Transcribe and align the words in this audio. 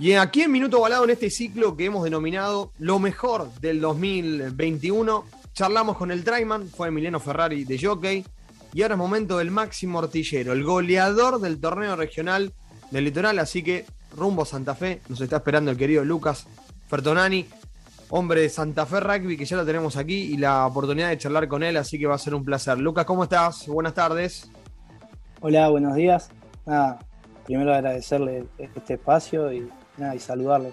Y 0.00 0.12
aquí 0.12 0.42
en 0.42 0.52
Minuto 0.52 0.80
Balado, 0.80 1.02
en 1.02 1.10
este 1.10 1.28
ciclo 1.28 1.76
que 1.76 1.86
hemos 1.86 2.04
denominado 2.04 2.70
lo 2.78 3.00
mejor 3.00 3.52
del 3.60 3.80
2021, 3.80 5.24
charlamos 5.52 5.96
con 5.96 6.12
el 6.12 6.22
Traiman, 6.22 6.68
fue 6.68 6.86
Emiliano 6.86 7.18
Ferrari 7.18 7.64
de 7.64 7.80
Jockey, 7.82 8.24
y 8.72 8.82
ahora 8.82 8.94
es 8.94 8.98
momento 8.98 9.38
del 9.38 9.50
máximo 9.50 9.98
artillero, 9.98 10.52
el 10.52 10.62
goleador 10.62 11.40
del 11.40 11.60
torneo 11.60 11.96
regional 11.96 12.52
del 12.92 13.06
litoral, 13.06 13.40
así 13.40 13.64
que 13.64 13.86
rumbo 14.16 14.42
a 14.42 14.46
Santa 14.46 14.76
Fe, 14.76 15.00
nos 15.08 15.20
está 15.20 15.38
esperando 15.38 15.72
el 15.72 15.76
querido 15.76 16.04
Lucas 16.04 16.46
Fertonani, 16.86 17.46
hombre 18.10 18.42
de 18.42 18.50
Santa 18.50 18.86
Fe 18.86 19.00
Rugby, 19.00 19.36
que 19.36 19.46
ya 19.46 19.56
lo 19.56 19.66
tenemos 19.66 19.96
aquí 19.96 20.14
y 20.14 20.36
la 20.36 20.64
oportunidad 20.64 21.08
de 21.08 21.18
charlar 21.18 21.48
con 21.48 21.64
él, 21.64 21.76
así 21.76 21.98
que 21.98 22.06
va 22.06 22.14
a 22.14 22.18
ser 22.18 22.36
un 22.36 22.44
placer. 22.44 22.78
Lucas, 22.78 23.04
¿cómo 23.04 23.24
estás? 23.24 23.66
Buenas 23.66 23.94
tardes. 23.94 24.48
Hola, 25.40 25.68
buenos 25.70 25.96
días. 25.96 26.30
Nada, 26.66 27.00
primero 27.46 27.74
agradecerle 27.74 28.44
este 28.58 28.94
espacio 28.94 29.52
y, 29.52 29.68
nada, 29.98 30.14
y 30.14 30.20
saludarlo. 30.20 30.72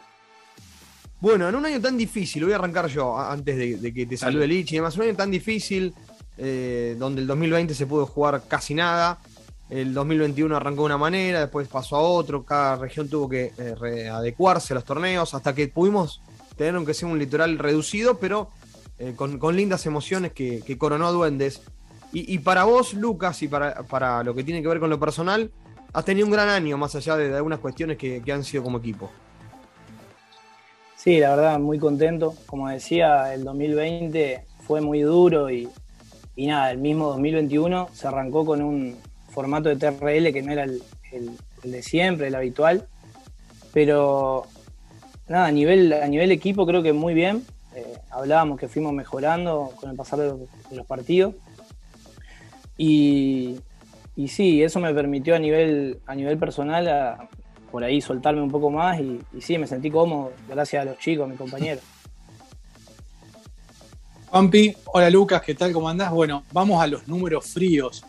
Bueno, 1.20 1.50
en 1.50 1.56
un 1.56 1.66
año 1.66 1.82
tan 1.82 1.98
difícil, 1.98 2.44
voy 2.44 2.54
a 2.54 2.58
arrancar 2.58 2.88
yo 2.88 3.18
antes 3.18 3.82
de, 3.82 3.94
que 3.94 4.06
te 4.06 4.18
salude 4.18 4.48
Lichi 4.48 4.76
y 4.76 4.78
demás, 4.78 4.96
un 4.98 5.04
año 5.04 5.16
tan 5.16 5.32
difícil, 5.32 5.94
eh, 6.38 6.96
donde 7.00 7.22
el 7.22 7.28
2020 7.28 7.74
se 7.74 7.88
pudo 7.88 8.06
jugar 8.06 8.44
casi 8.48 8.74
nada, 8.74 9.20
el 9.70 9.94
2021 9.94 10.56
arrancó 10.56 10.82
de 10.82 10.86
una 10.86 10.98
manera, 10.98 11.40
después 11.40 11.68
pasó 11.68 11.96
a 11.96 12.02
otro, 12.02 12.44
cada 12.44 12.76
región 12.76 13.10
tuvo 13.10 13.28
que 13.28 13.54
eh, 13.58 14.10
adecuarse 14.10 14.74
a 14.74 14.76
los 14.76 14.84
torneos, 14.84 15.34
hasta 15.34 15.56
que 15.56 15.68
pudimos 15.68 16.22
tener 16.56 16.76
aunque 16.76 16.94
sea 16.94 17.10
un 17.10 17.18
litoral 17.18 17.58
reducido, 17.58 18.20
pero 18.20 18.50
eh, 19.00 19.14
con, 19.16 19.56
lindas 19.56 19.86
emociones 19.86 20.32
que, 20.32 20.78
coronó 20.78 21.08
a 21.08 21.12
Duendes. 21.12 21.62
Y, 22.18 22.40
para 22.40 22.64
vos, 22.64 22.94
Lucas, 22.94 23.44
y 23.44 23.50
para, 23.50 23.84
para, 23.84 24.24
lo 24.24 24.34
que 24.34 24.46
tiene 24.46 24.62
que 24.62 24.70
ver 24.70 24.80
con 24.80 24.90
lo 24.90 24.98
personal, 24.98 25.52
has 25.96 26.04
tenido 26.04 26.28
un 26.28 26.32
gran 26.32 26.50
año, 26.50 26.78
más 26.78 26.94
allá 26.96 27.16
de, 27.16 27.34
algunas 27.34 27.60
cuestiones 27.60 27.98
que, 27.98 28.22
han 28.30 28.44
sido 28.44 28.64
como 28.64 28.80
equipo. 28.80 29.10
Sí, 30.98 31.20
la 31.20 31.36
verdad, 31.36 31.58
muy 31.58 31.80
contento. 31.80 32.36
Como 32.46 32.68
decía, 32.68 33.34
el 33.34 33.46
2020 33.46 34.44
fue 34.68 34.82
muy 34.82 35.02
duro 35.02 35.50
y, 35.50 35.70
nada, 36.36 36.72
el 36.72 36.80
mismo 36.80 37.08
2021 37.08 37.90
se 37.94 38.08
arrancó 38.08 38.46
con 38.46 38.62
un 38.62 38.98
formato 39.30 39.70
de 39.70 39.78
TRL 39.78 40.34
que 40.34 40.42
no 40.44 40.52
era 40.52 40.64
el, 40.64 40.82
de 41.64 41.82
siempre, 41.82 42.28
el 42.28 42.36
habitual. 42.36 42.90
Pero 43.72 44.48
nada, 45.30 45.46
a 45.46 45.52
nivel, 45.52 45.94
a 45.94 46.08
nivel 46.08 46.30
equipo 46.32 46.66
creo 46.66 46.84
que 46.84 46.92
muy 46.92 47.14
bien. 47.14 47.46
Eh, 47.74 48.00
hablábamos 48.10 48.60
que 48.60 48.68
fuimos 48.68 48.92
mejorando 48.92 49.72
con 49.80 49.92
el 49.92 49.96
pasar 49.96 50.20
de 50.20 50.48
los, 50.72 50.86
partidos. 50.86 51.36
Y, 52.78 53.62
y, 54.16 54.28
sí, 54.28 54.64
eso 54.64 54.80
me 54.80 54.94
permitió 54.94 55.36
a 55.36 55.40
nivel, 55.40 56.00
a 56.06 56.16
nivel 56.16 56.38
personal 56.38 57.30
por 57.72 57.84
ahí 57.84 58.00
soltarme 58.02 58.42
un 58.42 58.52
poco 58.52 58.70
más 58.70 59.00
y, 59.00 59.20
sí, 59.42 59.58
me 59.58 59.68
sentí 59.68 59.92
cómodo 59.92 60.32
gracias 60.48 60.82
a 60.82 60.86
los 60.86 60.98
chicos, 60.98 61.26
a 61.26 61.28
mis 61.28 61.38
compañeros. 61.38 61.84
Juanpi, 64.28 64.76
hola 64.86 65.10
Lucas, 65.10 65.42
¿qué 65.42 65.56
tal? 65.56 65.72
¿Cómo 65.72 65.88
andás? 65.88 66.12
Bueno, 66.12 66.44
vamos 66.52 66.82
a 66.82 66.88
los 66.88 67.08
números 67.08 67.46
fríos. 67.48 68.04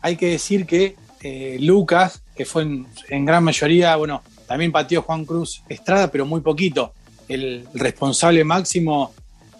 Hay 0.00 0.16
que 0.16 0.30
decir 0.30 0.66
que 0.66 0.96
eh, 1.22 1.56
Lucas, 1.60 2.22
que 2.34 2.44
fue 2.44 2.62
en, 3.08 3.24
gran 3.24 3.44
mayoría, 3.44 3.96
bueno, 3.96 4.22
también 4.46 4.72
pateó 4.72 5.02
Juan 5.02 5.24
Cruz 5.24 5.62
Estrada, 5.68 6.10
pero 6.10 6.26
muy 6.26 6.40
poquito. 6.40 6.92
El, 7.28 7.66
responsable 7.74 8.44
máximo, 8.44 9.12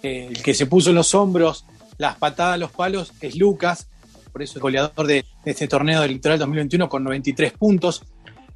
eh, 0.03 0.27
el 0.31 0.43
que 0.43 0.53
se 0.53 0.67
puso 0.67 0.91
en 0.91 0.97
los 0.97 1.15
hombros 1.15 1.65
las 1.99 2.17
patadas 2.17 2.59
los 2.59 2.71
palos, 2.71 3.13
es 3.21 3.37
Lucas, 3.37 3.89
por 4.35 4.43
eso 4.43 4.59
es 4.59 4.63
goleador 4.63 5.07
de, 5.07 5.25
este 5.45 5.69
torneo 5.69 6.01
del 6.01 6.11
Litoral 6.11 6.41
2021 6.41 6.89
con 6.89 7.05
93 7.05 7.53
puntos. 7.53 8.03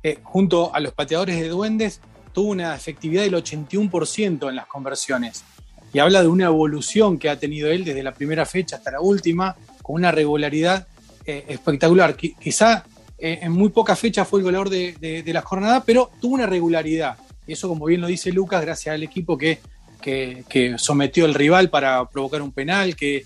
Eh, 0.02 0.18
junto 0.24 0.74
a 0.74 0.80
los 0.80 0.92
pateadores 0.92 1.40
de 1.40 1.46
Duendes, 1.46 2.00
tuvo 2.32 2.50
una 2.50 2.74
efectividad 2.74 3.22
del 3.22 3.34
81% 3.34 4.48
en 4.48 4.56
las 4.56 4.66
conversiones. 4.66 5.44
Y 5.92 6.00
habla 6.00 6.22
de 6.22 6.26
una 6.26 6.46
evolución 6.46 7.16
que 7.16 7.30
ha 7.30 7.38
tenido 7.38 7.70
él 7.70 7.84
desde 7.84 8.02
la 8.02 8.12
primera 8.12 8.44
fecha 8.44 8.74
hasta 8.74 8.90
la 8.90 9.00
última, 9.00 9.54
con 9.80 9.94
una 9.94 10.10
regularidad 10.10 10.88
eh, 11.24 11.44
espectacular. 11.46 12.16
Quizá 12.16 12.84
eh, 13.16 13.38
en 13.42 13.52
muy 13.52 13.68
pocas 13.68 14.00
fechas 14.00 14.26
fue 14.26 14.40
el 14.40 14.44
goleador 14.46 14.70
de, 14.70 15.22
la 15.26 15.42
jornada, 15.42 15.84
pero 15.84 16.10
tuvo 16.20 16.34
una 16.34 16.46
regularidad. 16.46 17.18
Y 17.46 17.52
eso, 17.52 17.68
como 17.68 17.86
bien 17.86 18.00
lo 18.00 18.08
dice 18.08 18.32
Lucas, 18.32 18.62
gracias 18.62 18.96
al 18.96 19.04
equipo 19.04 19.38
que, 19.38 19.60
que, 20.02 20.74
sometió 20.76 21.24
al 21.24 21.34
rival 21.34 21.70
para 21.70 22.04
provocar 22.08 22.42
un 22.42 22.50
penal, 22.50 22.96
que 22.96 23.22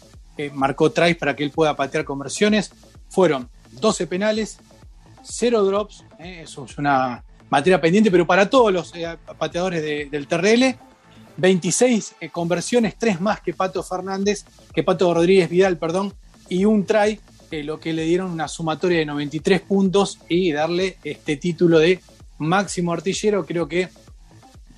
marcó 0.54 0.90
tries 0.90 1.16
para 1.16 1.36
que 1.36 1.44
él 1.44 1.50
pueda 1.50 1.76
patear 1.76 2.04
conversiones. 2.04 2.72
Fueron 3.08 3.48
12 3.72 4.06
penales, 4.06 4.58
0 5.22 5.64
drops, 5.64 6.04
eh, 6.18 6.40
eso 6.44 6.64
es 6.64 6.78
una 6.78 7.24
materia 7.50 7.80
pendiente, 7.80 8.10
pero 8.10 8.26
para 8.26 8.48
todos 8.48 8.72
los 8.72 8.92
pateadores 9.38 10.10
del 10.10 10.26
TRL, 10.26 10.76
26 11.36 12.16
conversiones, 12.32 12.96
3 12.98 13.20
más 13.20 13.40
que 13.40 13.52
Pato 13.52 13.82
Fernández, 13.82 14.44
que 14.74 14.82
Pato 14.82 15.12
Rodríguez 15.12 15.50
Vidal, 15.50 15.76
perdón, 15.76 16.14
y 16.48 16.64
un 16.64 16.86
try 16.86 17.20
lo 17.62 17.78
que 17.78 17.92
le 17.92 18.04
dieron 18.04 18.30
una 18.30 18.48
sumatoria 18.48 19.00
de 19.00 19.04
93 19.04 19.60
puntos 19.60 20.18
y 20.28 20.52
darle 20.52 20.96
este 21.04 21.36
título 21.36 21.78
de 21.78 22.00
máximo 22.38 22.94
artillero. 22.94 23.44
Creo 23.44 23.68
que, 23.68 23.90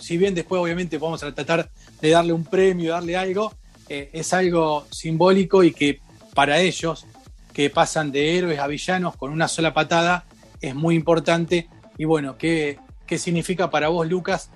si 0.00 0.16
bien 0.16 0.34
después 0.34 0.60
obviamente 0.60 0.98
vamos 0.98 1.22
a 1.22 1.32
tratar 1.32 1.70
de 2.00 2.10
darle 2.10 2.32
un 2.32 2.44
premio, 2.44 2.90
darle 2.92 3.16
algo, 3.16 3.52
eh, 3.88 4.10
es 4.12 4.32
algo 4.32 4.86
simbólico 4.90 5.62
y 5.62 5.72
que 5.72 6.00
para 6.34 6.60
ellos, 6.60 7.06
que 7.52 7.70
pasan 7.70 8.10
de 8.10 8.36
héroes 8.36 8.58
a 8.58 8.66
villanos 8.66 9.16
con 9.16 9.30
una 9.30 9.48
sola 9.48 9.72
patada, 9.72 10.24
es 10.60 10.74
muy 10.74 10.94
importante. 10.94 11.68
Y 11.96 12.04
bueno, 12.04 12.36
¿qué, 12.36 12.78
qué 13.06 13.18
significa 13.18 13.70
para 13.70 13.88
vos, 13.88 14.08
Lucas, 14.08 14.50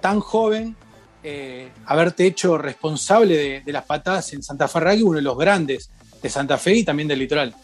tan 0.00 0.20
joven, 0.20 0.76
eh, 1.24 1.70
haberte 1.86 2.26
hecho 2.26 2.58
responsable 2.58 3.62
de, 3.64 3.72
las 3.72 3.84
patadas 3.84 4.32
en 4.32 4.42
Santa 4.42 4.66
Fe 4.66 5.04
uno 5.04 5.16
de 5.16 5.22
los 5.22 5.38
grandes 5.38 5.90
de 6.20 6.28
Santa 6.28 6.58
Fe 6.58 6.74
y 6.74 6.84
también 6.84 7.08
del 7.08 7.20
litoral. 7.20 7.54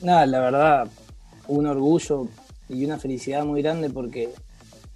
Nada, 0.00 0.24
la 0.26 0.40
verdad, 0.40 0.88
un 1.46 1.66
orgullo 1.66 2.28
y 2.68 2.84
una 2.84 2.98
felicidad 2.98 3.44
muy 3.44 3.60
grande 3.60 3.90
porque 3.90 4.30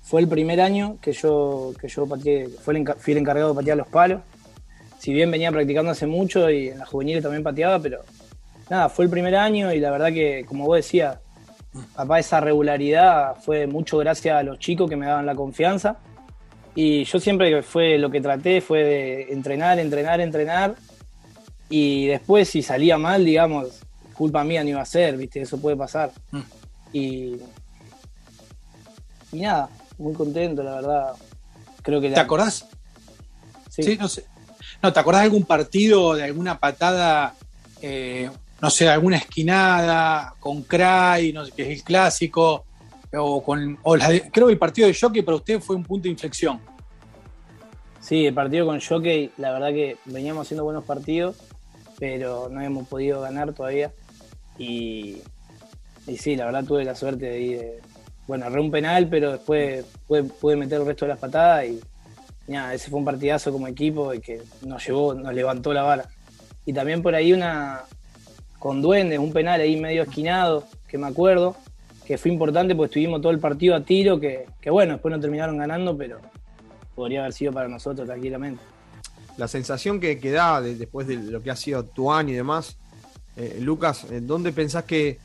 fue 0.03 0.23
el 0.23 0.29
primer 0.29 0.61
año 0.63 0.99
que 1.01 1.13
yo, 1.13 1.75
que 1.79 1.89
yo 1.89 2.07
pateé, 2.07 2.49
fui 2.49 3.13
el 3.13 3.19
encargado 3.19 3.51
de 3.51 3.55
patear 3.55 3.77
los 3.77 3.89
palos. 3.89 4.23
Si 4.99 5.13
bien 5.13 5.31
venía 5.31 5.53
practicando 5.53 5.91
hace 5.91 6.07
mucho 6.07 6.51
y 6.51 6.69
en 6.69 6.79
las 6.79 6.89
juveniles 6.89 7.23
también 7.23 7.43
pateaba, 7.43 7.79
pero 7.79 8.03
nada, 8.71 8.89
fue 8.89 9.05
el 9.05 9.11
primer 9.11 9.37
año 9.37 9.73
y 9.73 9.81
la 9.81 9.91
verdad 9.91 10.09
que, 10.09 10.45
como 10.47 10.67
vos 10.67 10.77
decías, 10.77 11.19
papá, 11.95 12.19
esa 12.19 12.41
regularidad 12.41 13.37
fue 13.37 13.67
mucho 13.67 13.99
gracias 13.99 14.37
a 14.37 14.43
los 14.43 14.59
chicos 14.59 14.89
que 14.89 14.97
me 14.97 15.07
daban 15.07 15.27
la 15.27 15.35
confianza. 15.35 15.99
Y 16.75 17.05
yo 17.05 17.19
siempre 17.19 17.63
fue 17.63 17.99
lo 17.99 18.11
que 18.11 18.21
traté 18.21 18.61
fue 18.61 18.83
de 18.83 19.33
entrenar, 19.33 19.79
entrenar, 19.79 20.21
entrenar 20.21 20.75
y 21.69 22.07
después, 22.07 22.49
si 22.49 22.63
salía 22.63 22.97
mal, 22.97 23.25
digamos, 23.25 23.81
culpa 24.15 24.45
mía 24.45 24.63
no 24.63 24.71
iba 24.71 24.81
a 24.81 24.87
ser, 24.87 25.17
¿viste? 25.17 25.41
Eso 25.41 25.61
puede 25.61 25.77
pasar. 25.77 26.13
Mm. 26.31 26.41
Y, 26.93 27.37
y 29.33 29.41
nada, 29.41 29.69
muy 29.99 30.15
contento, 30.15 30.63
la 30.63 30.77
verdad. 30.77 31.13
Creo 31.83 32.01
que 32.01 32.11
¿Te 32.11 32.21
acordás? 32.21 32.67
Sí. 33.69 33.97
no 33.99 34.09
sé. 34.09 34.25
No, 34.83 34.93
¿te 34.93 35.01
acordás 35.01 35.23
de 35.23 35.27
algún 35.27 35.45
partido, 35.45 36.15
de 36.15 36.25
alguna 36.25 36.59
patada, 36.59 37.35
eh, 37.83 38.31
no 38.61 38.71
sé, 38.71 38.89
alguna 38.89 39.17
esquinada 39.17 40.35
con 40.39 40.63
Cray, 40.63 41.33
no 41.33 41.45
sé, 41.45 41.53
que 41.53 41.63
es 41.63 41.79
el 41.79 41.85
clásico? 41.85 42.65
O 43.13 43.43
con, 43.43 43.77
creo 44.33 44.47
que 44.47 44.53
el 44.53 44.59
partido 44.59 44.89
de 44.89 44.97
Jockey 44.99 45.23
para 45.23 45.37
usted 45.37 45.61
fue 45.61 45.77
un 45.77 45.85
punto 45.85 46.05
de 46.05 46.11
inflexión. 46.11 46.61
Sí, 48.01 48.27
el 48.27 48.35
partido 48.35 48.67
con 48.67 48.81
Jockey, 48.81 49.33
la 49.39 49.53
verdad 49.53 49.69
que 49.69 49.97
veníamos 50.05 50.47
haciendo 50.47 50.65
buenos 50.65 50.85
partidos 50.85 51.37
pero 51.99 52.49
no 52.51 52.61
hemos 52.61 52.87
podido 52.89 53.21
ganar 53.21 53.53
todavía. 53.53 53.93
Y, 54.59 55.19
y 56.07 56.17
sí, 56.17 56.37
la 56.37 56.47
verdad 56.47 56.65
tuve 56.65 56.85
la 56.85 56.95
suerte 56.95 57.27
de 57.27 57.41
ir, 57.41 57.61
bueno, 58.27 58.47
erré 58.47 58.61
un 58.61 58.71
penal, 58.71 59.09
pero 59.09 59.33
después 59.33 59.85
pude, 60.07 60.57
meter 60.57 60.81
el 60.81 60.87
resto 60.87 61.05
de 61.05 61.11
las 61.11 61.19
patadas 61.19 61.67
y 61.67 61.81
nada, 62.49 62.75
ese 62.75 62.91
fue 62.91 62.99
un 62.99 63.05
partidazo 63.05 63.53
como 63.53 63.67
equipo 63.67 64.15
y 64.15 64.21
que 64.21 64.43
nos 64.63 64.87
llevó, 64.87 65.15
nos 65.15 65.35
levantó 65.35 65.73
la 65.73 65.83
vara. 65.83 66.09
Y 66.65 66.73
también 66.73 67.03
por 67.03 67.15
ahí 67.15 67.33
una 67.33 67.83
con 68.59 68.83
Duendes, 68.83 69.19
un 69.19 69.33
penal 69.33 69.61
ahí 69.61 69.77
medio 69.77 70.03
esquinado, 70.03 70.65
que 70.89 70.99
me 70.99 71.07
acuerdo, 71.07 71.57
que 72.05 72.19
fue 72.19 72.31
importante 72.31 72.75
porque 72.75 72.87
estuvimos 72.87 73.21
todo 73.21 73.33
el 73.33 73.39
partido 73.39 73.77
a 73.77 73.81
tiro, 73.83 74.19
que, 74.19 74.47
que 74.61 74.71
bueno, 74.71 74.95
después 74.95 75.13
no 75.13 75.21
terminaron 75.21 75.59
ganando, 75.59 75.97
pero 75.97 76.19
podría 76.95 77.21
haber 77.21 77.33
sido 77.33 77.53
para 77.53 77.69
nosotros 77.69 78.07
tranquilamente 78.07 78.63
la 79.37 79.49
sensación 79.49 80.01
que, 80.01 80.19
que 80.19 80.31
da 80.31 80.61
después 80.61 81.07
de 81.07 81.17
lo 81.17 81.43
que 81.43 81.51
ha 81.51 81.57
sido 81.57 81.85
tu 81.85 82.13
año 82.13 82.33
y 82.33 82.37
demás, 82.37 82.77
eh, 83.37 83.59
Lucas, 83.61 84.07
¿dónde 84.23 84.53
pensás 84.53 84.85
que, 84.85 85.19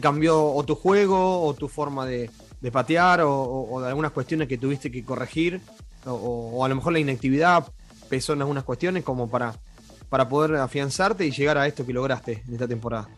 cambió 0.00 0.44
o 0.44 0.62
tu 0.64 0.74
juego 0.74 1.42
o 1.42 1.54
tu 1.54 1.68
forma 1.68 2.06
de, 2.06 2.30
patear 2.72 3.20
o, 3.22 3.80
de 3.80 3.86
algunas 3.86 4.10
cuestiones 4.10 4.48
que 4.48 4.58
tuviste 4.58 4.90
que 4.90 5.04
corregir? 5.04 5.60
O, 6.06 6.64
a 6.64 6.68
lo 6.68 6.76
mejor 6.76 6.92
la 6.92 6.98
inactividad 6.98 7.64
pesó 8.08 8.32
en 8.32 8.40
algunas 8.40 8.64
cuestiones 8.64 9.02
como 9.02 9.28
para, 9.28 9.54
para 10.08 10.28
poder 10.28 10.56
afianzarte 10.56 11.26
y 11.26 11.30
llegar 11.30 11.58
a 11.58 11.66
esto 11.66 11.84
que 11.84 11.92
lograste 11.92 12.42
en 12.46 12.54
esta 12.54 12.68
temporada. 12.68 13.08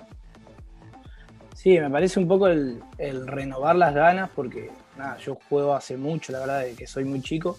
Sí, 1.59 1.79
me 1.81 1.91
parece 1.91 2.21
un 2.21 2.29
poco 2.29 2.47
el, 2.47 2.81
renovar 3.27 3.75
las 3.75 3.93
ganas 3.93 4.31
porque 4.35 4.71
nada, 4.97 5.19
yo 5.19 5.37
juego 5.49 5.75
hace 5.75 5.97
mucho, 5.97 6.31
la 6.31 6.39
verdad, 6.39 6.63
de 6.63 6.75
que 6.75 6.87
soy 6.87 7.05
muy 7.05 7.21
chico. 7.21 7.59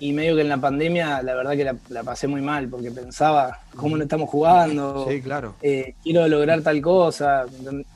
Y 0.00 0.12
medio 0.12 0.34
que 0.34 0.40
en 0.40 0.48
la 0.48 0.58
pandemia, 0.58 1.22
la 1.22 1.36
verdad 1.36 1.52
que 1.52 1.92
la, 1.94 2.02
pasé 2.02 2.26
muy 2.26 2.42
mal, 2.42 2.68
porque 2.68 2.90
pensaba 2.90 3.60
cómo 3.76 3.96
no 3.96 4.02
estamos 4.02 4.28
jugando. 4.28 5.06
Sí, 5.08 5.22
claro. 5.22 5.54
Eh, 5.62 5.94
quiero 6.02 6.26
lograr 6.26 6.60
tal 6.62 6.82
cosa. 6.82 7.46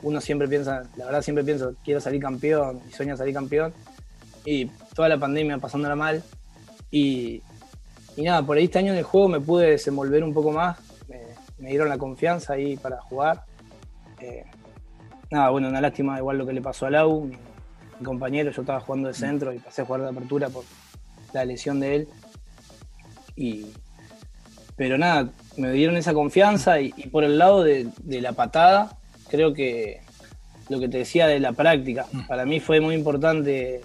Uno 0.03 0.21
siempre 0.21 0.47
piensa, 0.47 0.83
la 0.95 1.05
verdad 1.05 1.21
siempre 1.21 1.43
pienso, 1.43 1.75
quiero 1.83 1.99
salir 1.99 2.21
campeón 2.21 2.79
y 2.89 2.93
sueño 2.93 3.17
salir 3.17 3.33
campeón. 3.33 3.73
Y 4.45 4.67
toda 4.95 5.09
la 5.09 5.17
pandemia 5.17 5.57
pasándola 5.57 5.97
mal. 5.97 6.23
Y, 6.91 7.41
y 8.15 8.23
nada, 8.23 8.43
por 8.43 8.57
ahí 8.57 8.65
este 8.65 8.79
año 8.79 8.91
en 8.91 8.97
el 8.97 9.03
juego 9.03 9.27
me 9.27 9.39
pude 9.39 9.71
desenvolver 9.71 10.23
un 10.23 10.33
poco 10.33 10.51
más. 10.51 10.77
Me, 11.57 11.69
dieron 11.69 11.89
la 11.89 11.97
confianza 11.97 12.53
ahí 12.53 12.77
para 12.77 13.01
jugar. 13.01 13.43
Eh, 14.19 14.45
nada, 15.29 15.49
bueno, 15.49 15.69
una 15.69 15.81
lástima 15.81 16.17
igual 16.17 16.37
lo 16.37 16.45
que 16.45 16.53
le 16.53 16.61
pasó 16.61 16.85
a 16.85 16.89
Lau, 16.89 17.25
mi, 17.25 17.37
mi 17.99 18.05
compañero. 18.05 18.51
Yo 18.51 18.61
estaba 18.61 18.79
jugando 18.79 19.09
de 19.09 19.13
centro 19.13 19.53
y 19.53 19.59
pasé 19.59 19.81
a 19.81 19.85
jugar 19.85 20.01
de 20.01 20.09
apertura 20.09 20.49
por 20.49 20.63
la 21.33 21.45
lesión 21.45 21.79
de 21.79 21.95
él. 21.95 22.07
Y, 23.35 23.67
pero 24.79 24.97
nada, 24.97 25.29
me 25.57 25.73
dieron 25.73 25.97
esa 25.97 26.13
confianza 26.13 26.79
y, 26.79 26.91
por 27.11 27.25
el 27.25 27.37
lado 27.37 27.63
de, 27.63 27.91
la 28.05 28.31
patada, 28.31 28.97
creo 29.29 29.53
que 29.53 29.99
lo 30.69 30.79
que 30.79 30.87
te 30.87 30.99
decía 30.99 31.27
de 31.27 31.41
la 31.41 31.51
práctica, 31.51 32.05
mm. 32.09 32.27
para 32.27 32.45
mí 32.45 32.61
fue 32.61 32.79
muy 32.79 32.95
importante, 32.95 33.81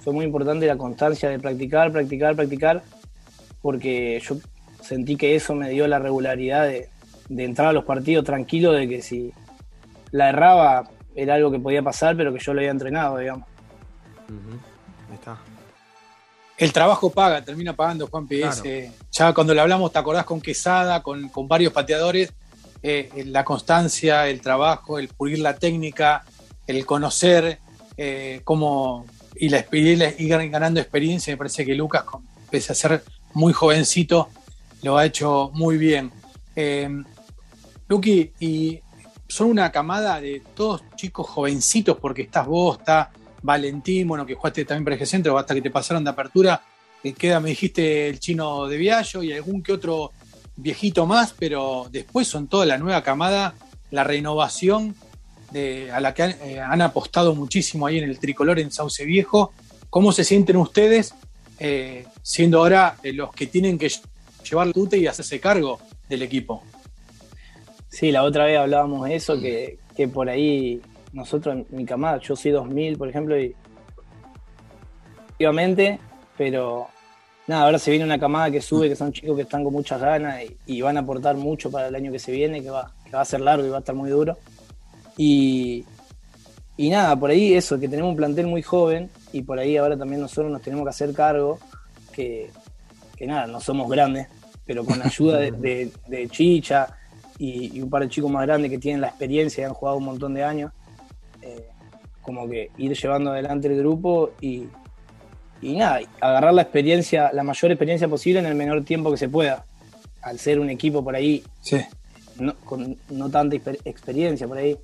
fue 0.00 0.12
muy 0.12 0.24
importante 0.24 0.66
la 0.66 0.76
constancia 0.76 1.28
de 1.28 1.38
practicar, 1.38 1.92
practicar, 1.92 2.36
practicar, 2.36 2.82
porque 3.60 4.20
yo 4.24 4.36
sentí 4.82 5.16
que 5.16 5.34
eso 5.34 5.54
me 5.54 5.70
dio 5.70 5.86
la 5.86 5.98
regularidad 5.98 6.66
de, 6.66 6.88
entrar 7.28 7.68
a 7.68 7.72
los 7.72 7.84
partidos 7.84 8.24
tranquilo, 8.24 8.72
de 8.72 8.88
que 8.88 9.02
si 9.02 9.32
la 10.10 10.30
erraba 10.30 10.88
era 11.14 11.34
algo 11.34 11.50
que 11.50 11.58
podía 11.58 11.82
pasar, 11.82 12.16
pero 12.16 12.32
que 12.32 12.40
yo 12.40 12.54
lo 12.54 12.60
había 12.60 12.70
entrenado, 12.70 13.18
digamos. 13.18 13.46
está 15.12 15.38
el 16.58 16.72
trabajo 16.72 17.10
paga, 17.10 17.44
termina 17.44 17.72
pagando 17.72 18.08
Juan 18.08 18.26
P. 18.26 18.44
ya 19.12 19.32
cuando 19.32 19.54
le 19.54 19.60
hablamos, 19.60 19.92
¿te 19.92 19.98
acordás 20.00 20.24
con 20.24 20.40
Quesada, 20.40 21.02
con, 21.04 21.30
varios 21.46 21.72
pateadores? 21.72 22.32
Eh, 22.82 23.24
la 23.26 23.44
constancia, 23.44 24.28
el 24.28 24.40
trabajo, 24.40 24.98
el 24.98 25.06
pulir 25.08 25.38
la 25.38 25.54
técnica, 25.54 26.24
el 26.66 26.84
conocer 26.84 27.60
eh, 27.96 28.40
cómo 28.42 29.06
y, 29.38 29.48
la, 29.48 29.64
ir 29.70 30.50
ganando 30.50 30.80
experiencia. 30.80 31.32
Me 31.32 31.36
parece 31.36 31.64
que 31.64 31.74
Lucas, 31.74 32.04
pese 32.50 32.72
a 32.72 32.74
ser 32.74 33.04
muy 33.34 33.52
jovencito, 33.52 34.28
lo 34.82 34.96
ha 34.96 35.06
hecho 35.06 35.50
muy 35.54 35.78
bien. 35.78 36.10
Eh, 36.56 36.88
Luqui, 37.88 38.32
y 38.40 38.80
son 39.26 39.50
una 39.50 39.70
camada 39.70 40.20
de 40.20 40.42
todos 40.54 40.82
chicos 40.96 41.28
jovencitos, 41.28 41.98
porque 41.98 42.22
estás 42.22 42.46
vos, 42.46 42.78
está 42.78 43.10
Valentín, 43.42 44.08
bueno, 44.08 44.26
que 44.26 44.34
jugaste 44.34 44.64
también 44.64 44.84
para 44.84 44.96
el 44.96 45.06
centro, 45.06 45.38
hasta 45.38 45.54
que 45.54 45.62
te 45.62 45.70
pasaron 45.70 46.04
de 46.04 46.10
apertura. 46.10 46.62
Eh, 47.02 47.12
queda, 47.12 47.40
me 47.40 47.50
dijiste, 47.50 48.08
el 48.08 48.18
chino 48.18 48.66
de 48.66 48.76
Viallo 48.76 49.22
y 49.22 49.32
algún 49.32 49.62
que 49.62 49.72
otro 49.72 50.12
viejito 50.56 51.06
más, 51.06 51.34
pero 51.38 51.86
después 51.90 52.26
son 52.26 52.48
toda 52.48 52.66
la 52.66 52.78
nueva 52.78 53.02
camada, 53.02 53.54
la 53.90 54.04
renovación 54.04 54.94
de, 55.50 55.90
a 55.90 56.00
la 56.00 56.14
que 56.14 56.24
eh, 56.24 56.60
han, 56.60 56.80
apostado 56.82 57.34
muchísimo 57.34 57.86
ahí 57.86 57.98
en 57.98 58.04
el 58.04 58.18
tricolor 58.18 58.58
en 58.58 58.70
Sauce 58.70 59.04
Viejo. 59.04 59.52
¿Cómo 59.90 60.12
se 60.12 60.24
sienten 60.24 60.56
ustedes 60.56 61.14
eh, 61.58 62.04
siendo 62.22 62.58
ahora 62.58 62.96
los 63.02 63.32
que 63.32 63.46
tienen 63.46 63.78
que 63.78 63.90
llevar 64.48 64.66
la 64.66 64.72
tute 64.72 64.98
y 64.98 65.06
hacerse 65.06 65.40
cargo 65.40 65.80
del 66.08 66.22
equipo? 66.22 66.62
Sí, 67.88 68.12
la 68.12 68.22
otra 68.22 68.44
vez 68.44 68.58
hablábamos 68.58 69.08
de 69.08 69.16
eso, 69.16 69.40
que, 69.40 69.78
que 69.96 70.08
por 70.08 70.28
ahí 70.28 70.80
nosotros, 71.12 71.64
mi 71.70 71.84
camada, 71.84 72.18
yo 72.20 72.36
soy 72.36 72.50
2000, 72.50 72.98
por 72.98 73.08
ejemplo, 73.08 73.40
y 73.40 73.54
efectivamente, 75.38 76.00
pero 76.36 76.88
nada, 77.46 77.64
ahora 77.64 77.78
se 77.78 77.90
viene 77.90 78.04
una 78.04 78.18
camada 78.18 78.50
que 78.50 78.60
sube, 78.60 78.88
que 78.88 78.96
son 78.96 79.12
chicos 79.12 79.36
que 79.36 79.42
están 79.42 79.62
con 79.62 79.72
muchas 79.72 80.00
ganas 80.00 80.42
y, 80.66 80.80
van 80.80 80.96
a 80.96 81.00
aportar 81.00 81.36
mucho 81.36 81.70
para 81.70 81.88
el 81.88 81.94
año 81.94 82.10
que 82.10 82.18
se 82.18 82.32
viene, 82.32 82.60
que 82.60 82.70
va, 82.70 82.92
que 83.04 83.12
va 83.12 83.20
a 83.20 83.24
ser 83.24 83.40
largo 83.40 83.64
y 83.64 83.70
va 83.70 83.76
a 83.76 83.80
estar 83.80 83.94
muy 83.94 84.10
duro. 84.10 84.36
Y, 85.18 85.84
y 86.76 86.88
nada, 86.88 87.16
por 87.16 87.28
ahí 87.28 87.52
eso, 87.52 87.78
que 87.78 87.88
tenemos 87.88 88.10
un 88.10 88.16
plantel 88.16 88.46
muy 88.46 88.62
joven 88.62 89.10
y 89.32 89.42
por 89.42 89.58
ahí 89.58 89.76
ahora 89.76 89.98
también 89.98 90.20
nosotros 90.20 90.50
nos 90.50 90.62
tenemos 90.62 90.84
que 90.84 90.90
hacer 90.90 91.12
cargo, 91.12 91.58
que, 92.12 92.50
que 93.16 93.26
nada, 93.26 93.46
no 93.48 93.60
somos 93.60 93.90
grandes, 93.90 94.28
pero 94.64 94.84
con 94.84 94.98
la 94.98 95.06
ayuda 95.06 95.38
de, 95.50 95.90
de, 96.06 96.28
Chicha 96.28 96.96
y, 97.36 97.76
y, 97.76 97.82
un 97.82 97.90
par 97.90 98.02
de 98.02 98.08
chicos 98.08 98.30
más 98.30 98.46
grandes 98.46 98.70
que 98.70 98.78
tienen 98.78 99.00
la 99.00 99.08
experiencia 99.08 99.62
y 99.62 99.64
han 99.64 99.74
jugado 99.74 99.98
un 99.98 100.04
montón 100.04 100.34
de 100.34 100.44
años, 100.44 100.72
eh, 101.42 101.68
como 102.22 102.48
que 102.48 102.70
ir 102.78 102.96
llevando 102.96 103.32
adelante 103.32 103.66
el 103.66 103.76
grupo 103.76 104.30
y, 104.40 104.68
y 105.60 105.76
nada, 105.76 106.00
agarrar 106.20 106.54
la 106.54 106.62
experiencia, 106.62 107.32
la 107.32 107.42
mayor 107.42 107.72
experiencia 107.72 108.06
posible 108.06 108.38
en 108.38 108.46
el 108.46 108.54
menor 108.54 108.84
tiempo 108.84 109.10
que 109.10 109.16
se 109.16 109.28
pueda. 109.28 109.64
Al 110.22 110.38
ser 110.38 110.60
un 110.60 110.68
equipo 110.70 111.02
por 111.02 111.14
ahí, 111.14 111.42
con 112.64 112.96
no 113.10 113.30
tanta 113.30 113.56
experiencia 113.56 114.46
por 114.46 114.58
ahí. 114.58 114.76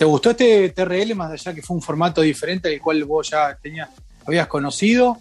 ¿Te 0.00 0.06
gustó 0.06 0.30
este 0.30 0.70
TRL 0.70 1.14
más 1.14 1.30
allá 1.30 1.52
que 1.52 1.60
fue 1.60 1.76
un 1.76 1.82
formato 1.82 2.22
diferente 2.22 2.72
al 2.72 2.80
cual 2.80 3.04
vos 3.04 3.28
ya 3.28 3.54
tenías, 3.60 3.90
habías 4.24 4.46
conocido? 4.46 5.18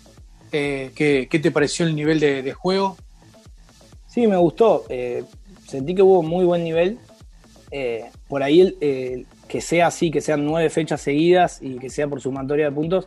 Eh, 0.54 0.92
¿qué, 0.96 1.28
te 1.28 1.52
pareció 1.52 1.86
el 1.86 1.94
nivel 1.94 2.18
de, 2.22 2.54
juego? 2.54 2.96
Sí, 4.08 4.26
me 4.26 4.38
gustó. 4.38 4.86
Eh, 4.88 5.26
sentí 5.68 5.94
que 5.94 6.02
hubo 6.02 6.24
muy 6.24 6.46
buen 6.46 6.64
nivel. 6.64 6.98
por 8.30 8.42
ahí 8.42 8.62
el, 8.80 9.28
que 9.50 9.60
sea 9.60 9.88
así, 9.88 10.12
que 10.12 10.22
sean 10.22 10.46
nueve 10.46 10.70
fechas 10.70 11.02
seguidas 11.02 11.60
y 11.62 11.78
que 11.78 11.90
sea 11.90 12.08
por 12.08 12.22
sumatoria 12.22 12.70
de 12.70 12.72
puntos, 12.72 13.06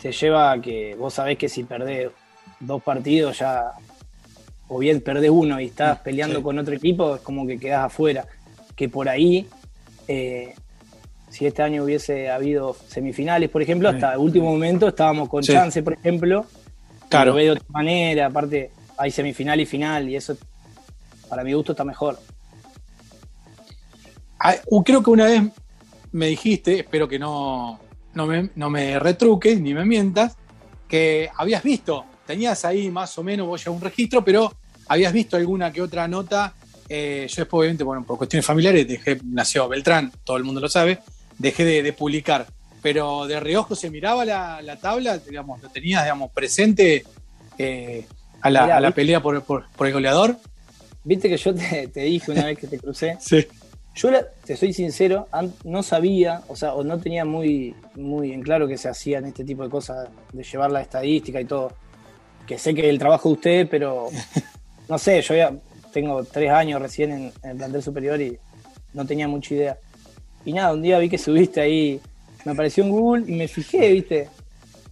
te 0.00 0.12
lleva 0.12 0.52
a 0.52 0.60
que 0.60 0.94
vos 0.94 1.12
sabés 1.12 1.38
que 1.38 1.48
si 1.48 1.64
perdés 1.64 2.12
dos 2.60 2.80
partidos 2.84 3.40
ya, 3.40 3.72
o 4.68 4.78
bien 4.78 5.00
perdés 5.00 5.30
uno 5.30 5.60
y 5.60 5.64
estás 5.64 5.98
mm, 5.98 6.02
peleando 6.04 6.40
con 6.40 6.56
otro 6.56 6.72
equipo, 6.72 7.16
es 7.16 7.20
como 7.22 7.48
que 7.48 7.58
quedás 7.58 7.86
afuera. 7.86 8.26
Que 8.76 8.88
por 8.88 9.08
ahí, 9.08 9.48
eh, 10.06 10.54
si 11.30 11.46
este 11.46 11.62
año 11.62 11.84
hubiese 11.84 12.30
habido 12.30 12.76
semifinales, 12.88 13.50
por 13.50 13.62
ejemplo, 13.62 13.88
hasta 13.88 14.14
el 14.14 14.18
último 14.18 14.50
momento 14.50 14.88
estábamos 14.88 15.28
con 15.28 15.42
chance, 15.42 15.82
por 15.82 15.94
ejemplo. 15.94 16.46
Claro. 17.08 17.30
Lo 17.30 17.36
ve 17.36 17.44
de 17.44 17.50
otra 17.52 17.66
manera, 17.68 18.26
aparte 18.26 18.70
hay 18.96 19.10
semifinal 19.10 19.60
y 19.60 19.66
final, 19.66 20.08
y 20.08 20.16
eso 20.16 20.36
para 21.28 21.44
mi 21.44 21.52
gusto 21.52 21.72
está 21.72 21.84
mejor. 21.84 22.18
Ah, 24.40 24.54
creo 24.84 25.02
que 25.02 25.10
una 25.10 25.24
vez 25.24 25.42
me 26.12 26.26
dijiste, 26.26 26.80
espero 26.80 27.08
que 27.08 27.18
no, 27.18 27.80
no, 28.14 28.70
me, 28.70 28.98
retruques 28.98 29.60
ni 29.60 29.74
me 29.74 29.84
mientas, 29.84 30.36
que 30.88 31.30
habías 31.36 31.62
visto, 31.62 32.04
tenías 32.26 32.64
ahí 32.64 32.90
más 32.90 33.16
o 33.18 33.22
menos 33.22 33.46
vos 33.46 33.64
ya 33.64 33.70
un 33.70 33.80
registro, 33.80 34.24
pero 34.24 34.52
habías 34.88 35.12
visto 35.12 35.36
alguna 35.36 35.72
que 35.72 35.82
otra 35.82 36.08
nota. 36.08 36.54
Eh, 36.88 37.26
yo 37.28 37.42
después, 37.42 37.60
obviamente, 37.60 37.84
bueno, 37.84 38.04
por 38.04 38.16
cuestiones 38.16 38.46
familiares, 38.46 38.88
dejé, 38.88 39.20
nació 39.24 39.68
Beltrán, 39.68 40.10
todo 40.24 40.38
el 40.38 40.44
mundo 40.44 40.60
lo 40.60 40.68
sabe, 40.68 41.00
dejé 41.38 41.64
de, 41.64 41.92
publicar. 41.92 42.46
Pero 42.82 43.26
de 43.26 43.40
reojo 43.40 43.74
se 43.74 43.90
miraba 43.90 44.24
la, 44.24 44.78
tabla, 44.80 45.18
digamos, 45.18 45.62
lo 45.62 45.68
tenías, 45.68 46.04
digamos, 46.04 46.30
presente 46.30 47.04
eh, 47.58 48.06
a, 48.40 48.50
la, 48.50 48.90
pelea 48.92 49.20
por, 49.20 49.34
el 49.34 49.92
goleador. 49.92 50.36
Viste 51.04 51.28
que 51.28 51.36
yo 51.36 51.54
te, 51.54 51.88
te 51.88 52.00
dije 52.00 52.30
una 52.30 52.44
vez 52.44 52.58
que 52.58 52.66
te 52.66 52.78
crucé. 52.78 53.16
sí 53.20 53.46
yo 53.98 54.10
te 54.44 54.56
soy 54.56 54.72
sincero, 54.72 55.26
no 55.64 55.82
sabía, 55.82 56.42
o 56.46 56.54
sea, 56.54 56.74
o 56.74 56.84
no 56.84 56.98
tenía 57.00 57.24
muy, 57.24 57.74
muy 57.96 58.32
en 58.32 58.42
claro 58.42 58.68
que 58.68 58.78
se 58.78 58.88
hacían 58.88 59.24
este 59.24 59.44
tipo 59.44 59.64
de 59.64 59.68
cosas, 59.68 60.08
de 60.32 60.44
llevar 60.44 60.70
la 60.70 60.80
estadística 60.80 61.40
y 61.40 61.44
todo. 61.44 61.72
Que 62.46 62.58
sé 62.58 62.74
que 62.74 62.82
es 62.82 62.88
el 62.88 62.98
trabajo 62.98 63.28
de 63.28 63.34
usted, 63.34 63.68
pero 63.68 64.08
no 64.88 64.98
sé, 64.98 65.20
yo 65.22 65.34
ya 65.34 65.52
tengo 65.92 66.22
tres 66.22 66.50
años 66.52 66.80
recién 66.80 67.10
en, 67.10 67.32
el 67.42 67.56
plantel 67.56 67.82
superior 67.82 68.20
y 68.20 68.38
no 68.94 69.04
tenía 69.04 69.26
mucha 69.26 69.54
idea. 69.54 69.78
Y 70.48 70.54
nada, 70.54 70.72
un 70.72 70.80
día 70.80 70.98
vi 70.98 71.10
que 71.10 71.18
subiste 71.18 71.60
ahí, 71.60 72.00
me 72.46 72.52
apareció 72.52 72.82
en 72.82 72.88
Google 72.88 73.30
y 73.30 73.36
me 73.36 73.48
fijé, 73.48 73.92
viste. 73.92 74.30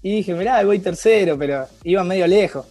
Y 0.03 0.17
dije, 0.17 0.35
mirá, 0.35 0.63
voy 0.63 0.81
tercero, 0.81 1.39
pero 1.39 1.67
iba 1.83 2.05
medio 2.05 2.27
lejos. 2.27 2.67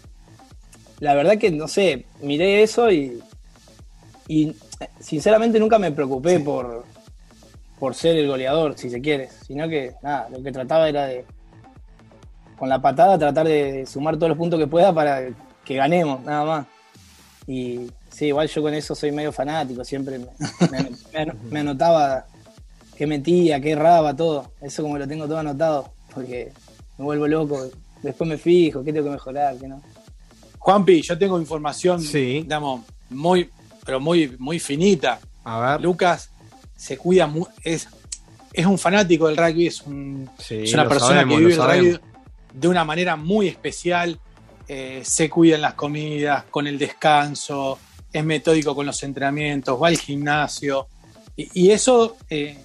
La 1.00 1.16
verdad 1.16 1.40
que, 1.40 1.50
no 1.50 1.68
sé, 1.68 2.06
miré 2.22 2.62
eso 2.62 2.92
y, 2.92 3.20
y 4.28 4.56
sinceramente 5.00 5.60
nunca 5.60 5.80
me 5.80 5.92
preocupé 5.94 6.40
por, 6.40 6.86
por 7.80 7.96
ser 7.96 8.18
el 8.18 8.28
goleador, 8.28 8.78
si 8.78 8.92
se 8.92 9.02
quiere, 9.02 9.30
sino 9.48 9.68
que 9.68 9.94
nada, 10.04 10.30
lo 10.30 10.44
que 10.44 10.52
trataba 10.52 10.88
era 10.88 11.08
de, 11.08 11.26
con 12.56 12.70
la 12.70 12.80
patada, 12.84 13.18
tratar 13.18 13.48
de 13.48 13.88
sumar 13.88 14.18
todos 14.18 14.30
los 14.30 14.38
puntos 14.38 14.60
que 14.60 14.68
pueda 14.68 14.94
para 14.94 15.24
que 15.66 15.76
ganemos, 15.76 16.24
nada 16.24 16.46
más. 16.46 16.68
Y 17.48 17.88
sí, 18.12 18.28
igual 18.28 18.48
yo 18.48 18.62
con 18.62 18.76
eso 18.76 18.94
soy 18.94 19.12
medio 19.12 19.32
fanático, 19.32 19.84
siempre 19.84 20.20
me, 21.50 21.60
anotaba 21.60 22.28
qué 22.98 23.06
metía, 23.08 23.60
qué 23.60 23.72
erraba, 23.72 24.16
todo. 24.16 24.52
Eso 24.62 24.84
como 24.84 24.98
lo 24.98 25.08
tengo 25.08 25.26
todo 25.26 25.38
anotado, 25.40 25.92
porque 26.14 26.52
me 26.98 27.06
vuelvo 27.06 27.28
loco. 27.28 27.70
Después 28.02 28.30
me 28.30 28.38
fijo, 28.38 28.84
qué 28.84 28.94
tengo 28.94 29.06
que 29.06 29.12
mejorar, 29.14 29.58
qué 29.58 29.68
no. 29.68 29.82
Juanpi, 30.60 31.02
yo 31.02 31.18
tengo 31.18 31.40
información, 31.40 32.02
digamos, 32.42 32.82
muy, 33.10 33.50
pero 33.86 34.00
muy, 34.00 34.36
muy 34.40 34.60
finita. 34.60 35.20
A 35.44 35.60
ver. 35.60 35.82
Lucas 35.82 36.30
se 36.76 36.98
cuida, 36.98 37.32
es, 37.64 37.88
es 38.52 38.66
un 38.66 38.78
fanático 38.78 39.28
del 39.28 39.38
rugby, 39.38 39.68
es, 39.68 39.82
un- 39.84 40.30
Sí, 40.40 40.62
es 40.64 40.74
una 40.74 40.88
persona 40.88 41.22
sabemos, 41.22 41.36
que 41.38 41.46
vive 41.46 41.54
el 41.54 41.60
rugby 41.62 42.00
de 42.54 42.68
una 42.68 42.84
manera 42.84 43.16
muy 43.16 43.48
especial, 43.48 44.20
eh, 44.68 45.02
se 45.04 45.30
cuida 45.30 45.56
en 45.56 45.62
las 45.62 45.74
comidas, 45.76 46.46
con 46.50 46.66
el 46.68 46.78
descanso, 46.80 47.78
es 48.12 48.24
metódico 48.24 48.74
con 48.74 48.86
los 48.86 49.02
entrenamientos, 49.04 49.80
va 49.82 49.90
al 49.90 49.98
gimnasio, 49.98 50.88
y, 51.38 51.50
y 51.54 51.72
eso 51.72 52.18
eh, 52.30 52.58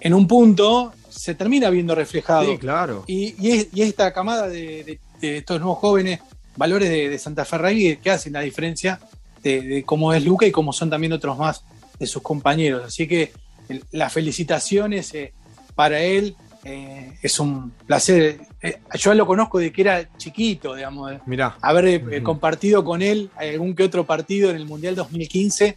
en, 0.00 0.14
un 0.14 0.26
punto 0.26 0.92
se 1.08 1.34
termina 1.34 1.70
viendo 1.70 1.94
reflejado. 1.94 2.50
Sí, 2.52 2.58
claro. 2.58 3.04
Y, 3.06 3.34
y 3.44 3.50
es- 3.52 3.68
y 3.72 3.82
esta 3.82 4.12
camada 4.12 4.48
de, 4.48 4.84
de- 4.84 5.00
de 5.20 5.38
estos 5.38 5.58
nuevos 5.60 5.78
jóvenes, 5.78 6.20
valores 6.56 6.90
de, 6.90 7.08
de 7.08 7.18
Santa 7.18 7.44
Fe 7.44 7.56
Rugby, 7.58 7.96
que 7.96 8.10
hacen 8.10 8.34
la 8.34 8.40
diferencia 8.40 9.00
de, 9.42 9.82
cómo 9.86 10.12
es 10.12 10.24
Luca 10.24 10.44
y 10.46 10.50
cómo 10.52 10.72
son 10.72 10.90
también 10.90 11.12
otros 11.12 11.38
más 11.38 11.62
de 11.98 12.06
sus 12.06 12.20
compañeros. 12.22 12.84
Así 12.86 13.06
que 13.08 13.32
el- 13.68 13.82
las 13.92 14.12
felicitaciones 14.12 15.12
eh, 15.14 15.32
para 15.74 16.00
él. 16.02 16.36
eh, 16.64 17.12
es 17.22 17.38
un 17.38 17.70
placer. 17.86 18.40
Eh, 18.60 18.78
yo 18.98 19.14
lo 19.14 19.24
conozco 19.24 19.58
de 19.60 19.70
que 19.72 19.82
era 19.82 20.08
chiquito, 20.18 20.74
digamos, 20.74 21.12
Mirá. 21.24 21.56
haber 21.62 22.22
compartido 22.24 22.82
con 22.84 23.02
él 23.02 23.30
algún 23.36 23.74
que 23.76 23.84
otro 23.84 24.04
partido 24.04 24.50
en 24.50 24.56
el 24.56 24.66
Mundial 24.66 24.96
2015 24.96 25.76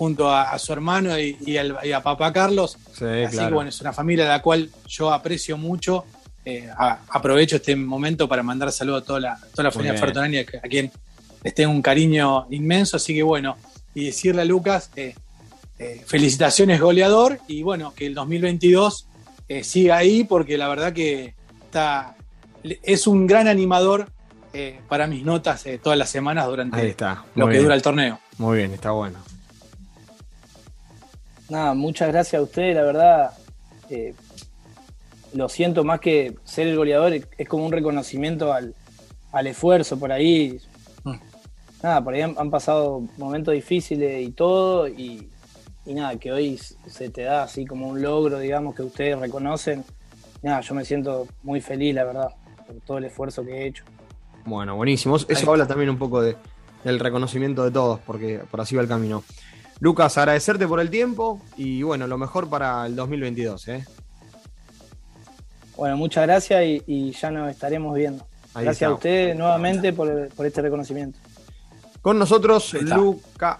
junto 0.00 0.30
a, 0.30 0.50
a 0.52 0.58
su 0.58 0.72
hermano 0.72 1.18
y, 1.18 1.36
y 1.44 1.58
al- 1.58 1.76
y 1.84 1.92
a 1.92 2.02
papá 2.02 2.32
Carlos. 2.32 2.78
Sí, 2.98 3.04
Así 3.04 3.32
claro. 3.36 3.48
que 3.50 3.54
bueno, 3.54 3.68
es 3.68 3.78
una 3.82 3.92
familia 3.92 4.24
a 4.24 4.28
la 4.38 4.40
cual 4.40 4.70
yo 4.88 5.12
aprecio 5.12 5.58
mucho. 5.58 6.06
Eh, 6.42 6.70
a- 6.74 7.00
aprovecho 7.10 7.56
este 7.56 7.76
momento 7.76 8.26
para 8.26 8.42
mandar 8.42 8.72
saludos 8.72 9.02
a 9.02 9.04
toda 9.06 9.20
la, 9.20 9.38
toda 9.50 9.64
la 9.64 9.70
familia. 9.70 9.98
Fertonani, 9.98 10.38
a, 10.38 10.40
a 10.40 10.68
quien 10.68 10.90
les 11.44 11.54
tengo 11.54 11.70
un 11.70 11.82
cariño 11.82 12.46
inmenso. 12.48 12.96
Así 12.96 13.12
que 13.14 13.22
bueno, 13.22 13.58
y 13.94 14.06
decirle 14.06 14.40
a 14.40 14.44
Lucas, 14.46 14.90
eh, 14.96 15.14
eh, 15.78 16.02
felicitaciones 16.06 16.80
goleador 16.80 17.38
y 17.46 17.62
bueno, 17.62 17.92
que 17.94 18.06
el 18.06 18.14
2022 18.14 19.06
eh, 19.48 19.62
siga 19.64 19.98
ahí 19.98 20.24
porque 20.24 20.56
la 20.56 20.68
verdad 20.68 20.94
que 20.94 21.34
está, 21.66 22.16
es 22.62 23.06
un 23.06 23.26
gran 23.26 23.48
animador 23.48 24.08
eh, 24.54 24.80
para 24.88 25.06
mis 25.06 25.24
notas 25.26 25.66
eh, 25.66 25.78
todas 25.78 25.98
las 25.98 26.08
semanas 26.08 26.46
durante 26.46 26.96
lo 27.34 27.44
que 27.46 27.50
bien. 27.50 27.62
dura 27.64 27.74
el 27.74 27.82
torneo. 27.82 28.18
Muy 28.38 28.56
bien, 28.56 28.72
está 28.72 28.92
bueno. 28.92 29.18
Nada, 31.50 31.74
muchas 31.74 32.08
gracias 32.08 32.40
a 32.40 32.42
ustedes, 32.42 32.74
la 32.74 32.82
verdad. 32.82 33.30
eh, 33.90 34.14
lo 35.32 35.48
siento 35.48 35.84
más 35.84 36.00
que 36.00 36.34
ser 36.44 36.66
el 36.66 36.76
goleador, 36.76 37.12
es 37.12 37.48
como 37.48 37.64
un 37.66 37.72
reconocimiento 37.72 38.52
al, 38.52 38.74
al 39.32 39.46
esfuerzo 39.46 39.98
por 39.98 40.10
ahí. 40.10 40.60
Mm. 41.04 41.14
Nada, 41.82 42.02
por 42.02 42.14
ahí 42.14 42.22
han, 42.22 42.34
han 42.36 42.50
pasado 42.50 43.02
momentos 43.16 43.54
difíciles 43.54 44.26
y 44.26 44.30
todo, 44.32 44.88
y, 44.88 45.28
y 45.86 45.94
nada, 45.94 46.16
que 46.16 46.32
hoy 46.32 46.58
se 46.86 47.10
te 47.10 47.22
da 47.22 47.44
así 47.44 47.64
como 47.64 47.88
un 47.88 48.02
logro, 48.02 48.38
digamos, 48.38 48.74
que 48.74 48.82
ustedes 48.82 49.18
reconocen. 49.18 49.84
Nada, 50.42 50.60
yo 50.62 50.74
me 50.74 50.84
siento 50.84 51.28
muy 51.42 51.60
feliz, 51.60 51.94
la 51.94 52.04
verdad, 52.04 52.28
por 52.66 52.76
todo 52.80 52.98
el 52.98 53.04
esfuerzo 53.04 53.44
que 53.44 53.52
he 53.52 53.66
hecho. 53.66 53.84
Bueno, 54.44 54.74
buenísimo. 54.74 55.16
Eso 55.16 55.50
habla 55.50 55.66
también 55.66 55.90
un 55.90 55.98
poco 55.98 56.22
de, 56.22 56.36
del 56.82 56.98
reconocimiento 56.98 57.62
de 57.62 57.70
todos, 57.70 58.00
porque 58.00 58.40
por 58.50 58.60
así 58.60 58.74
va 58.74 58.82
el 58.82 58.88
camino. 58.88 59.22
Lucas, 59.80 60.16
agradecerte 60.18 60.68
por 60.68 60.78
el 60.78 60.90
tiempo 60.90 61.40
y 61.56 61.82
bueno, 61.82 62.06
lo 62.06 62.18
mejor 62.18 62.48
para 62.48 62.86
el 62.86 62.94
2022. 62.94 63.68
¿eh? 63.68 63.84
Bueno, 65.76 65.96
muchas 65.96 66.26
gracias 66.26 66.62
y, 66.64 66.82
y 66.86 67.12
ya 67.12 67.30
nos 67.30 67.50
estaremos 67.50 67.94
viendo. 67.94 68.26
Ahí 68.54 68.64
gracias 68.64 68.90
a 68.90 68.94
ustedes 68.94 69.36
nuevamente 69.36 69.92
por, 69.92 70.28
por 70.28 70.44
este 70.44 70.60
reconocimiento. 70.60 71.18
Con 72.02 72.18
nosotros. 72.18 72.74
Lucas 72.74 73.58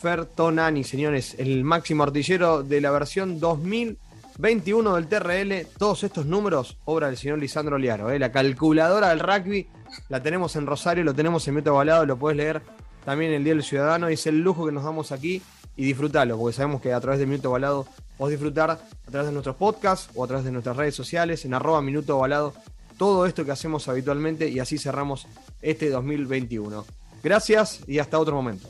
Fertonani, 0.00 0.84
señores, 0.84 1.34
el 1.38 1.64
máximo 1.64 2.02
artillero 2.02 2.62
de 2.62 2.80
la 2.80 2.90
versión 2.90 3.40
2021 3.40 4.96
del 4.96 5.06
TRL. 5.06 5.66
Todos 5.78 6.04
estos 6.04 6.26
números, 6.26 6.76
obra 6.84 7.06
del 7.06 7.16
señor 7.16 7.38
Lisandro 7.38 7.78
Liaro. 7.78 8.10
¿eh? 8.10 8.18
La 8.18 8.32
calculadora 8.32 9.10
del 9.10 9.20
rugby 9.20 9.66
la 10.08 10.22
tenemos 10.22 10.56
en 10.56 10.66
Rosario, 10.66 11.04
lo 11.04 11.14
tenemos 11.14 11.46
en 11.48 11.54
Meta 11.54 11.70
Balado, 11.70 12.04
lo 12.04 12.18
puedes 12.18 12.36
leer 12.36 12.60
también 13.04 13.30
en 13.30 13.38
el 13.38 13.44
Día 13.44 13.54
del 13.54 13.62
Ciudadano. 13.62 14.10
Y 14.10 14.14
es 14.14 14.26
el 14.26 14.40
lujo 14.40 14.66
que 14.66 14.72
nos 14.72 14.84
damos 14.84 15.12
aquí 15.12 15.40
y 15.76 15.84
disfrutalo, 15.84 16.38
porque 16.38 16.56
sabemos 16.56 16.80
que 16.80 16.92
a 16.92 17.00
través 17.00 17.20
de 17.20 17.26
Minuto 17.26 17.50
Balado 17.50 17.86
podés 18.16 18.38
disfrutar 18.38 18.70
a 18.70 18.78
través 19.10 19.26
de 19.26 19.32
nuestros 19.32 19.56
podcasts 19.56 20.10
o 20.14 20.24
a 20.24 20.26
través 20.26 20.44
de 20.44 20.52
nuestras 20.52 20.76
redes 20.76 20.94
sociales, 20.94 21.44
en 21.44 21.54
arroba 21.54 21.82
Minuto 21.82 22.18
Balado, 22.18 22.54
todo 22.96 23.26
esto 23.26 23.44
que 23.44 23.52
hacemos 23.52 23.88
habitualmente 23.88 24.48
y 24.48 24.60
así 24.60 24.78
cerramos 24.78 25.26
este 25.62 25.90
2021. 25.90 26.84
Gracias 27.22 27.80
y 27.86 27.98
hasta 27.98 28.18
otro 28.18 28.34
momento. 28.34 28.68